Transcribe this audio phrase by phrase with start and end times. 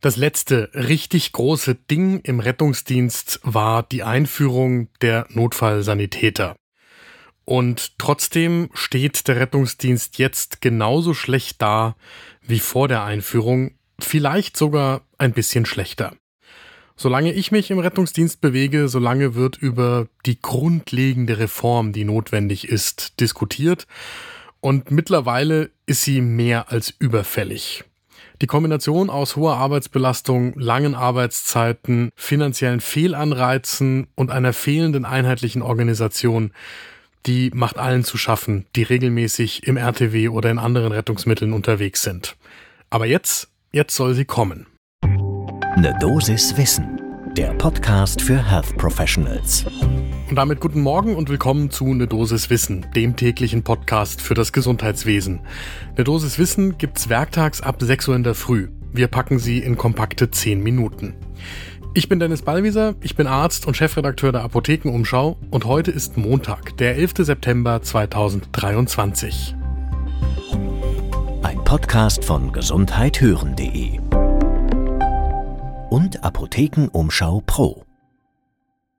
[0.00, 6.54] Das letzte richtig große Ding im Rettungsdienst war die Einführung der Notfallsanitäter.
[7.44, 11.96] Und trotzdem steht der Rettungsdienst jetzt genauso schlecht da
[12.42, 16.14] wie vor der Einführung, vielleicht sogar ein bisschen schlechter.
[16.94, 23.18] Solange ich mich im Rettungsdienst bewege, solange wird über die grundlegende Reform, die notwendig ist,
[23.18, 23.88] diskutiert.
[24.60, 27.84] Und mittlerweile ist sie mehr als überfällig.
[28.40, 36.52] Die Kombination aus hoher Arbeitsbelastung, langen Arbeitszeiten, finanziellen Fehlanreizen und einer fehlenden einheitlichen Organisation,
[37.26, 42.36] die macht allen zu schaffen, die regelmäßig im RTW oder in anderen Rettungsmitteln unterwegs sind.
[42.90, 44.66] Aber jetzt, jetzt soll sie kommen.
[45.76, 47.00] Ne Dosis Wissen,
[47.36, 49.66] der Podcast für Health Professionals.
[50.28, 54.52] Und damit guten Morgen und willkommen zu Ne Dosis Wissen, dem täglichen Podcast für das
[54.52, 55.40] Gesundheitswesen.
[55.96, 58.68] Ne Dosis Wissen gibt's werktags ab 6 Uhr in der Früh.
[58.92, 61.14] Wir packen sie in kompakte 10 Minuten.
[61.94, 66.76] Ich bin Dennis Ballwieser, ich bin Arzt und Chefredakteur der Apothekenumschau und heute ist Montag,
[66.76, 67.14] der 11.
[67.20, 69.56] September 2023.
[71.42, 73.98] Ein Podcast von gesundheithören.de
[75.88, 77.87] und Apothekenumschau Pro.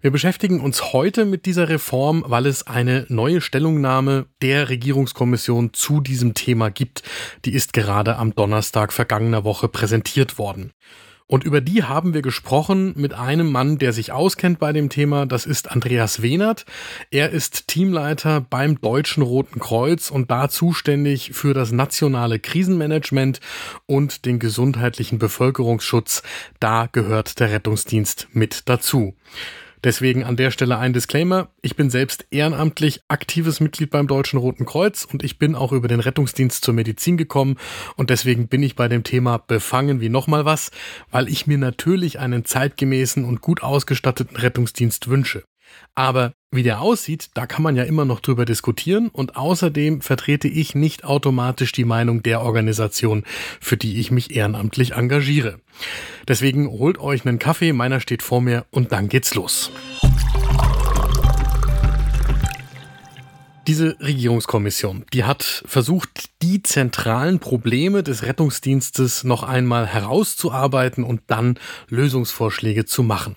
[0.02, 6.00] Wir beschäftigen uns heute mit dieser Reform, weil es eine neue Stellungnahme der Regierungskommission zu
[6.00, 7.04] diesem Thema gibt.
[7.44, 10.72] Die ist gerade am Donnerstag vergangener Woche präsentiert worden.
[11.28, 15.26] Und über die haben wir gesprochen mit einem Mann, der sich auskennt bei dem Thema.
[15.26, 16.66] Das ist Andreas Wehnert.
[17.12, 23.42] Er ist Teamleiter beim Deutschen Roten Kreuz und da zuständig für das nationale Krisenmanagement
[23.86, 26.24] und den gesundheitlichen Bevölkerungsschutz.
[26.62, 29.14] Da gehört der Rettungsdienst mit dazu.
[29.84, 31.50] Deswegen an der Stelle ein Disclaimer.
[31.62, 35.88] Ich bin selbst ehrenamtlich aktives Mitglied beim Deutschen Roten Kreuz und ich bin auch über
[35.88, 37.58] den Rettungsdienst zur Medizin gekommen
[37.96, 40.72] und deswegen bin ich bei dem Thema befangen wie nochmal was,
[41.12, 45.44] weil ich mir natürlich einen zeitgemäßen und gut ausgestatteten Rettungsdienst wünsche.
[45.96, 50.48] Aber wie der aussieht, da kann man ja immer noch drüber diskutieren und außerdem vertrete
[50.48, 53.24] ich nicht automatisch die Meinung der Organisation,
[53.60, 55.60] für die ich mich ehrenamtlich engagiere.
[56.28, 59.72] Deswegen holt euch einen Kaffee, meiner steht vor mir und dann geht's los.
[63.68, 71.60] Diese Regierungskommission, die hat versucht, die zentralen Probleme des Rettungsdienstes noch einmal herauszuarbeiten und dann
[71.90, 73.36] Lösungsvorschläge zu machen.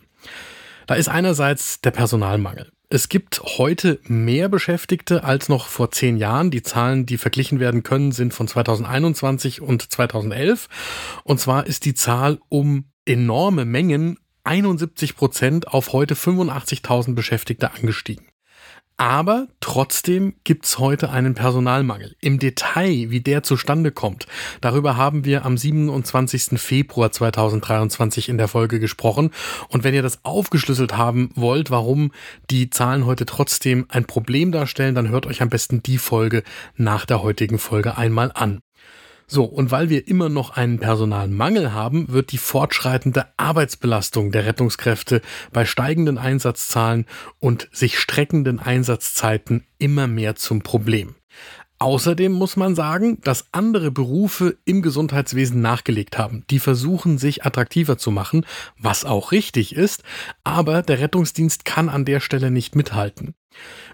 [0.87, 2.71] Da ist einerseits der Personalmangel.
[2.89, 6.51] Es gibt heute mehr Beschäftigte als noch vor zehn Jahren.
[6.51, 10.69] Die Zahlen, die verglichen werden können, sind von 2021 und 2011.
[11.25, 18.27] Und zwar ist die Zahl um enorme Mengen 71 Prozent auf heute 85.000 Beschäftigte angestiegen.
[19.03, 22.15] Aber trotzdem gibt's heute einen Personalmangel.
[22.21, 24.29] Im Detail, wie der zustande kommt,
[24.61, 26.57] darüber haben wir am 27.
[26.57, 29.33] Februar 2023 in der Folge gesprochen.
[29.67, 32.13] Und wenn ihr das aufgeschlüsselt haben wollt, warum
[32.49, 36.45] die Zahlen heute trotzdem ein Problem darstellen, dann hört euch am besten die Folge
[36.77, 38.61] nach der heutigen Folge einmal an.
[39.33, 45.23] So, und weil wir immer noch einen Personalmangel haben, wird die fortschreitende Arbeitsbelastung der Rettungskräfte
[45.55, 47.07] bei steigenden Einsatzzahlen
[47.39, 51.15] und sich streckenden Einsatzzeiten immer mehr zum Problem.
[51.79, 56.45] Außerdem muss man sagen, dass andere Berufe im Gesundheitswesen nachgelegt haben.
[56.51, 58.45] Die versuchen sich attraktiver zu machen,
[58.79, 60.03] was auch richtig ist,
[60.45, 63.35] aber der Rettungsdienst kann an der Stelle nicht mithalten.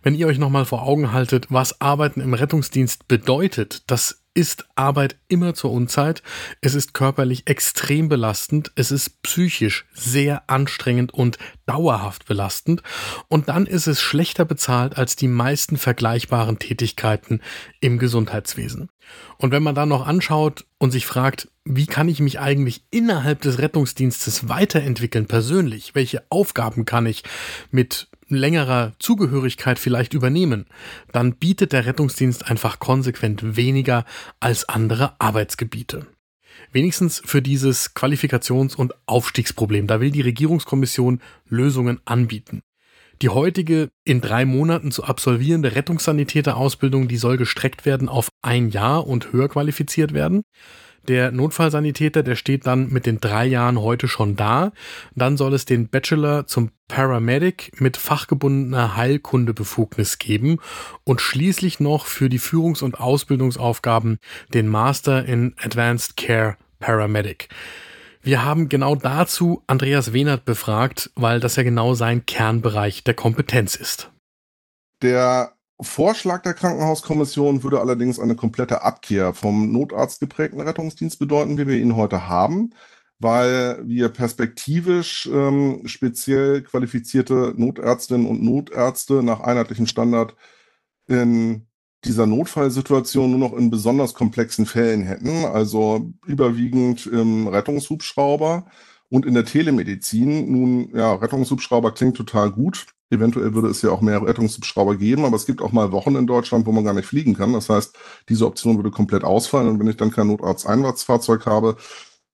[0.03, 5.17] Wenn ihr euch nochmal vor Augen haltet, was Arbeiten im Rettungsdienst bedeutet, das ist Arbeit
[5.27, 6.23] immer zur Unzeit.
[6.61, 8.71] Es ist körperlich extrem belastend.
[8.77, 12.85] Es ist psychisch sehr anstrengend und dauerhaft belastend.
[13.27, 17.41] Und dann ist es schlechter bezahlt als die meisten vergleichbaren Tätigkeiten
[17.81, 18.91] im Gesundheitswesen.
[19.39, 23.41] Und wenn man dann noch anschaut und sich fragt, wie kann ich mich eigentlich innerhalb
[23.41, 25.97] des Rettungsdienstes weiterentwickeln persönlich?
[25.97, 27.25] Welche Aufgaben kann ich
[27.73, 30.66] mit längerer Zugehörigkeit vielleicht übernehmen,
[31.12, 34.05] dann bietet der Rettungsdienst einfach konsequent weniger
[34.41, 36.06] als andere Arbeitsgebiete.
[36.72, 39.87] Wenigstens für dieses Qualifikations- und Aufstiegsproblem.
[39.87, 42.62] Da will die Regierungskommission Lösungen anbieten.
[43.23, 49.06] Die heutige in drei Monaten zu absolvierende Rettungssanitäterausbildung, die soll gestreckt werden auf ein Jahr
[49.06, 50.43] und höher qualifiziert werden.
[51.08, 54.72] Der Notfallsanitäter, der steht dann mit den drei Jahren heute schon da.
[55.14, 60.58] Dann soll es den Bachelor zum Paramedic mit fachgebundener Heilkundebefugnis geben
[61.05, 64.19] und schließlich noch für die Führungs- und Ausbildungsaufgaben
[64.52, 67.49] den Master in Advanced Care Paramedic.
[68.20, 73.75] Wir haben genau dazu Andreas Wehnert befragt, weil das ja genau sein Kernbereich der Kompetenz
[73.75, 74.10] ist.
[75.00, 81.67] Der Vorschlag der Krankenhauskommission würde allerdings eine komplette Abkehr vom Notarzt geprägten Rettungsdienst bedeuten, wie
[81.67, 82.73] wir ihn heute haben.
[83.19, 90.37] weil wir perspektivisch ähm, speziell qualifizierte Notärztinnen und Notärzte nach einheitlichem Standard
[91.09, 91.67] in
[92.05, 98.67] dieser Notfallsituation nur noch in besonders komplexen Fällen hätten, also überwiegend im Rettungshubschrauber
[99.10, 100.50] und in der Telemedizin.
[100.50, 102.87] Nun, ja, Rettungshubschrauber klingt total gut.
[103.10, 106.26] Eventuell würde es ja auch mehr Rettungshubschrauber geben, aber es gibt auch mal Wochen in
[106.26, 107.55] Deutschland, wo man gar nicht fliegen kann.
[107.55, 107.96] Das heißt,
[108.28, 111.76] diese Option würde komplett ausfallen und wenn ich dann kein Notarzt-Einsatzfahrzeug habe,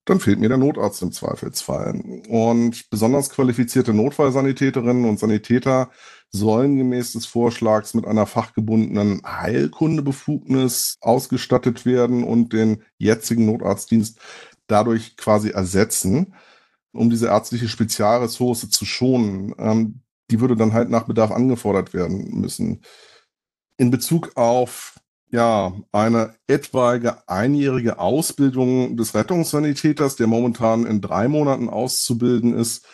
[0.04, 2.02] dann fehlt mir der Notarzt im Zweifelsfall.
[2.28, 5.90] Und besonders qualifizierte Notfallsanitäterinnen und Sanitäter
[6.30, 14.18] sollen gemäß des Vorschlags mit einer fachgebundenen Heilkundebefugnis ausgestattet werden und den jetzigen Notarztdienst
[14.66, 16.34] dadurch quasi ersetzen,
[16.94, 19.54] um diese ärztliche Spezialressource zu schonen.
[19.58, 20.00] Ähm,
[20.30, 22.80] die würde dann halt nach Bedarf angefordert werden müssen.
[23.76, 24.94] In Bezug auf
[25.30, 32.86] ja, eine etwaige einjährige Ausbildung des Rettungssanitäters, der momentan in drei Monaten auszubilden ist,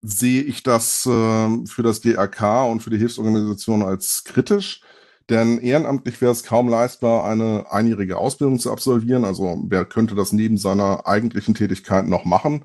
[0.00, 4.82] sehe ich das äh, für das DRK und für die Hilfsorganisation als kritisch.
[5.28, 9.24] Denn ehrenamtlich wäre es kaum leistbar, eine einjährige Ausbildung zu absolvieren.
[9.24, 12.64] Also wer könnte das neben seiner eigentlichen Tätigkeit noch machen?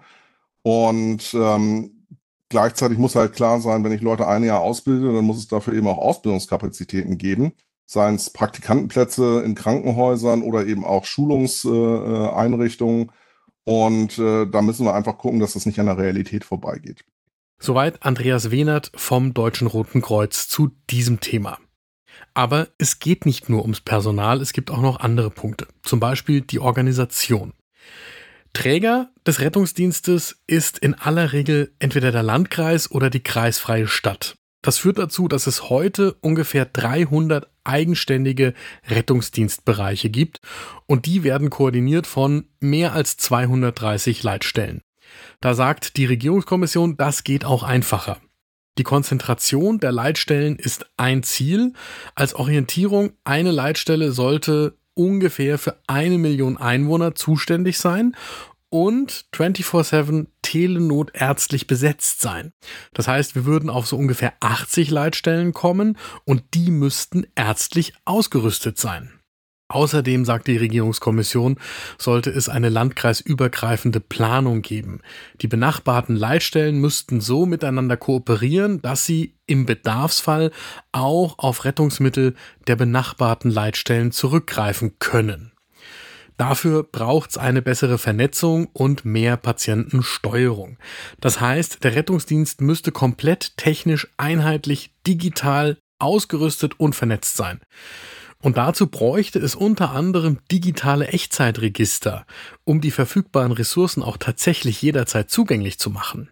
[0.66, 2.08] Und ähm,
[2.50, 5.76] gleichzeitig muss halt klar sein, wenn ich Leute ein Jahr ausbilde, dann muss es dafür
[5.76, 7.54] eben auch Ausbildungskapazitäten geben.
[7.86, 13.10] Seien es Praktikantenplätze in Krankenhäusern oder eben auch Schulungseinrichtungen.
[13.10, 13.12] Äh,
[13.66, 17.06] und äh, da müssen wir einfach gucken, dass das nicht an der Realität vorbeigeht.
[17.60, 21.60] Soweit Andreas Wehnert vom Deutschen Roten Kreuz zu diesem Thema.
[22.34, 25.68] Aber es geht nicht nur ums Personal, es gibt auch noch andere Punkte.
[25.84, 27.54] Zum Beispiel die Organisation.
[28.56, 34.36] Träger des Rettungsdienstes ist in aller Regel entweder der Landkreis oder die kreisfreie Stadt.
[34.62, 38.54] Das führt dazu, dass es heute ungefähr 300 eigenständige
[38.88, 40.40] Rettungsdienstbereiche gibt
[40.88, 44.82] und die werden koordiniert von mehr als 230 Leitstellen.
[45.42, 48.20] Da sagt die Regierungskommission, das geht auch einfacher.
[48.78, 51.74] Die Konzentration der Leitstellen ist ein Ziel.
[52.16, 58.16] Als Orientierung, eine Leitstelle sollte ungefähr für eine Million Einwohner zuständig sein
[58.70, 62.52] und 24-7 telenotärztlich besetzt sein.
[62.94, 68.78] Das heißt, wir würden auf so ungefähr 80 Leitstellen kommen und die müssten ärztlich ausgerüstet
[68.78, 69.12] sein.
[69.68, 71.58] Außerdem, sagt die Regierungskommission,
[71.98, 75.02] sollte es eine landkreisübergreifende Planung geben.
[75.42, 80.52] Die benachbarten Leitstellen müssten so miteinander kooperieren, dass sie im Bedarfsfall
[80.92, 82.36] auch auf Rettungsmittel
[82.68, 85.52] der benachbarten Leitstellen zurückgreifen können.
[86.38, 90.78] Dafür braucht es eine bessere Vernetzung und mehr Patientensteuerung.
[91.22, 97.62] Das heißt, der Rettungsdienst müsste komplett technisch einheitlich digital ausgerüstet und vernetzt sein.
[98.46, 102.28] Und dazu bräuchte es unter anderem digitale Echtzeitregister,
[102.64, 106.30] um die verfügbaren Ressourcen auch tatsächlich jederzeit zugänglich zu machen.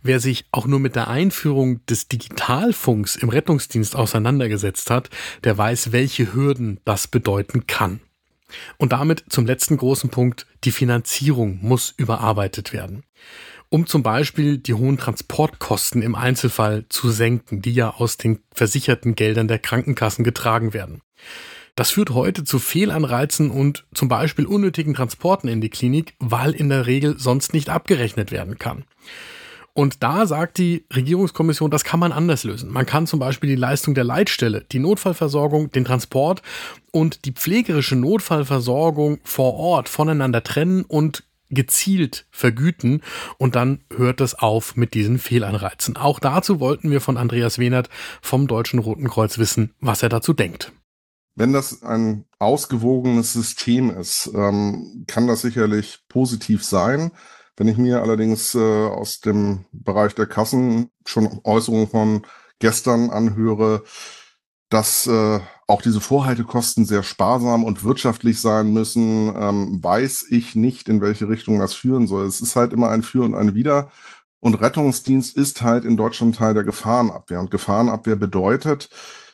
[0.00, 5.10] Wer sich auch nur mit der Einführung des Digitalfunks im Rettungsdienst auseinandergesetzt hat,
[5.42, 7.98] der weiß, welche Hürden das bedeuten kann.
[8.76, 13.02] Und damit zum letzten großen Punkt, die Finanzierung muss überarbeitet werden.
[13.70, 19.16] Um zum Beispiel die hohen Transportkosten im Einzelfall zu senken, die ja aus den versicherten
[19.16, 21.02] Geldern der Krankenkassen getragen werden.
[21.76, 26.70] Das führt heute zu Fehlanreizen und zum Beispiel unnötigen Transporten in die Klinik, weil in
[26.70, 28.84] der Regel sonst nicht abgerechnet werden kann.
[29.74, 32.72] Und da sagt die Regierungskommission, das kann man anders lösen.
[32.72, 36.40] Man kann zum Beispiel die Leistung der Leitstelle, die Notfallversorgung, den Transport
[36.92, 43.02] und die pflegerische Notfallversorgung vor Ort voneinander trennen und gezielt vergüten
[43.36, 45.98] und dann hört es auf mit diesen Fehlanreizen.
[45.98, 47.90] Auch dazu wollten wir von Andreas Wehnert
[48.22, 50.72] vom Deutschen Roten Kreuz wissen, was er dazu denkt.
[51.36, 57.12] Wenn das ein ausgewogenes System ist, ähm, kann das sicherlich positiv sein.
[57.56, 62.26] Wenn ich mir allerdings äh, aus dem Bereich der Kassen schon Äußerungen von
[62.58, 63.84] gestern anhöre,
[64.70, 70.88] dass äh, auch diese Vorhaltekosten sehr sparsam und wirtschaftlich sein müssen, ähm, weiß ich nicht,
[70.88, 72.26] in welche Richtung das führen soll.
[72.26, 73.90] Es ist halt immer ein Für und ein Wider.
[74.40, 77.40] Und Rettungsdienst ist halt in Deutschland Teil der Gefahrenabwehr.
[77.40, 78.88] Und Gefahrenabwehr bedeutet,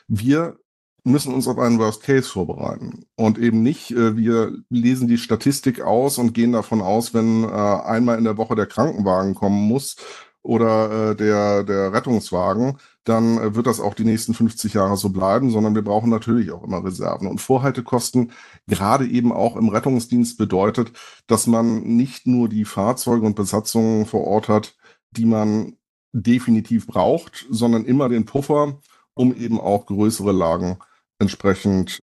[0.09, 0.59] wir
[1.04, 5.80] müssen uns auf einen Worst Case vorbereiten und eben nicht, äh, wir lesen die Statistik
[5.80, 9.97] aus und gehen davon aus, wenn äh, einmal in der Woche der Krankenwagen kommen muss
[10.42, 15.11] oder äh, der, der Rettungswagen, dann äh, wird das auch die nächsten 50 Jahre so
[15.11, 17.28] bleiben, sondern wir brauchen natürlich auch immer Reserven.
[17.28, 18.32] Und Vorhaltekosten,
[18.66, 20.92] gerade eben auch im Rettungsdienst, bedeutet,
[21.26, 24.76] dass man nicht nur die Fahrzeuge und Besatzungen vor Ort hat,
[25.11, 25.76] die man
[26.12, 28.78] definitiv braucht, sondern immer den Puffer,
[29.14, 30.78] um eben auch größere Lagen
[31.23, 32.00] entsprechend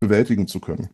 [0.00, 0.88] bewältigen zu können.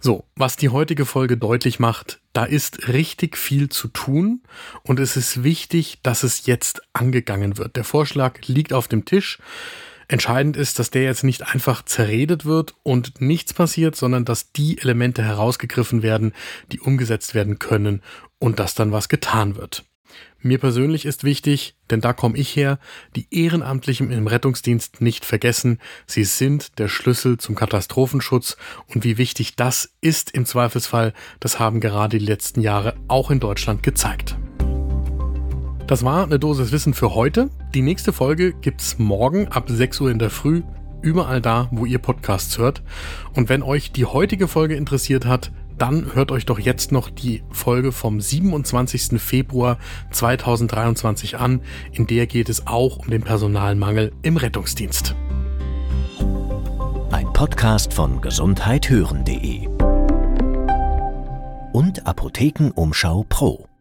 [0.00, 4.42] So, was die heutige Folge deutlich macht, da ist richtig viel zu tun
[4.82, 7.76] und es ist wichtig, dass es jetzt angegangen wird.
[7.76, 9.38] Der Vorschlag liegt auf dem Tisch.
[10.08, 14.76] Entscheidend ist, dass der jetzt nicht einfach zerredet wird und nichts passiert, sondern dass die
[14.78, 16.32] Elemente herausgegriffen werden,
[16.72, 18.02] die umgesetzt werden können
[18.40, 19.84] und dass dann was getan wird.
[20.40, 22.78] Mir persönlich ist wichtig, denn da komme ich her,
[23.14, 25.78] die Ehrenamtlichen im Rettungsdienst nicht vergessen.
[26.06, 28.56] Sie sind der Schlüssel zum Katastrophenschutz
[28.88, 33.40] und wie wichtig das ist im Zweifelsfall, das haben gerade die letzten Jahre auch in
[33.40, 34.36] Deutschland gezeigt.
[35.86, 37.50] Das war eine Dosis Wissen für heute.
[37.74, 40.62] Die nächste Folge gibt's morgen ab 6 Uhr in der Früh,
[41.02, 42.82] überall da, wo ihr Podcasts hört.
[43.34, 45.52] Und wenn euch die heutige Folge interessiert hat,
[45.82, 49.20] dann hört euch doch jetzt noch die Folge vom 27.
[49.20, 49.78] Februar
[50.12, 51.60] 2023 an.
[51.90, 55.16] In der geht es auch um den Personalmangel im Rettungsdienst.
[57.10, 59.66] Ein Podcast von gesundheithören.de
[61.72, 63.71] und Apothekenumschau Pro.